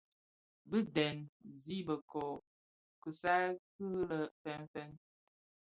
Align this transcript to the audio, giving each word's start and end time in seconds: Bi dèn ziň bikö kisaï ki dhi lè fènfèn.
Bi 0.69 0.79
dèn 0.95 1.17
ziň 1.61 1.81
bikö 1.87 2.23
kisaï 3.01 3.45
ki 3.73 3.83
dhi 3.91 4.01
lè 4.09 4.19
fènfèn. 4.41 4.91